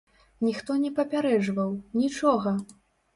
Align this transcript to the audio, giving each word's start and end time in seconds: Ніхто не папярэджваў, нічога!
Ніхто 0.45 0.77
не 0.85 0.89
папярэджваў, 0.99 1.75
нічога! 1.99 2.55